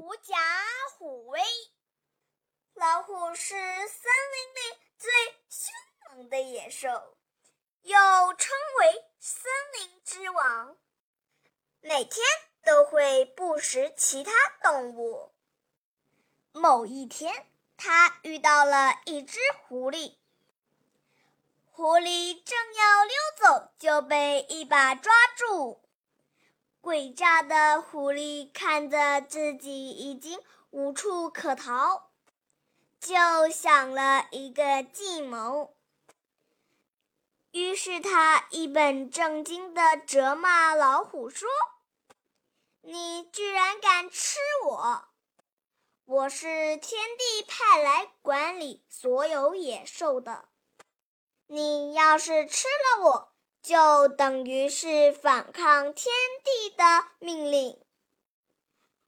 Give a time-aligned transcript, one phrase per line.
[0.00, 0.34] 狐假
[0.96, 1.42] 虎威。
[2.72, 5.10] 老虎是森林里最
[5.50, 5.74] 凶
[6.08, 7.18] 猛的野兽，
[7.82, 7.98] 又
[8.38, 10.78] 称为森林之王，
[11.82, 12.24] 每天
[12.64, 14.32] 都会捕食其他
[14.62, 15.34] 动物。
[16.52, 19.38] 某一天，他遇到了一只
[19.68, 20.16] 狐狸，
[21.72, 25.84] 狐狸正要溜走，就被一把抓住。
[26.82, 30.40] 诡诈的狐狸看着自己已经
[30.70, 32.10] 无处可逃，
[32.98, 35.74] 就想了一个计谋。
[37.50, 41.48] 于是他一本正经地责骂老虎说
[42.80, 45.04] ：“你居然敢吃我！
[46.06, 50.48] 我是天帝派来管理所有野兽的，
[51.46, 53.29] 你要是吃了我……”
[53.70, 57.80] 就等于是反抗天地的命令。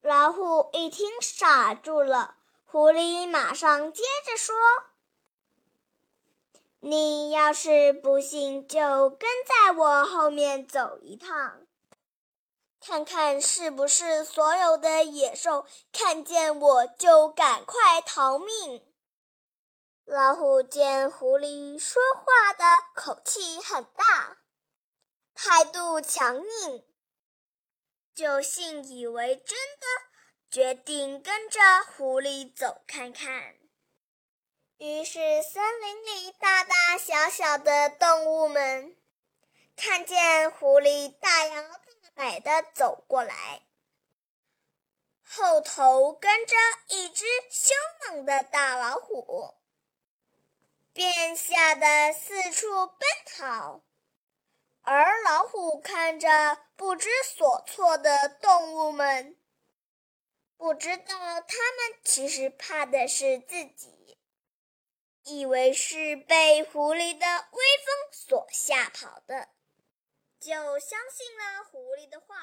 [0.00, 2.36] 老虎一听，傻住了。
[2.64, 4.56] 狐狸马上接着说
[6.80, 11.60] ：“你要是不信，就跟在我后面走一趟，
[12.80, 18.82] 看看是不是所有的野兽看见我就赶快逃命。”
[20.06, 22.64] 老虎见狐狸说话的
[22.94, 24.38] 口气很大，
[25.38, 26.82] 态度强硬，
[28.14, 29.86] 就信以为真的，
[30.50, 33.54] 决定跟着狐狸走看看。
[34.78, 38.96] 于是，森林里大大小小的动物们
[39.76, 41.78] 看见狐狸大摇大
[42.14, 43.66] 摆地走过来，
[45.22, 46.56] 后头跟着
[46.88, 47.76] 一只凶
[48.08, 49.54] 猛的大老虎。
[50.94, 53.82] 便吓得四处奔逃，
[54.88, 56.28] 而老虎看着
[56.76, 59.36] 不知所措的动物们，
[60.56, 64.16] 不知道他们其实怕的是自己，
[65.24, 69.48] 以为是被狐狸的威风所吓跑的，
[70.38, 72.36] 就相信了狐狸的话。